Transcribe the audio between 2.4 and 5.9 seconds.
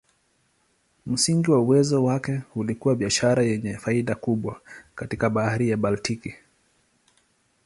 ulikuwa biashara yenye faida kubwa katika Bahari ya